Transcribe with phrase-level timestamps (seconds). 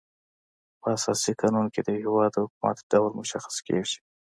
[0.81, 3.97] په اساسي قانون کي د یو هيواد د حکومت ډول مشخص کيږي.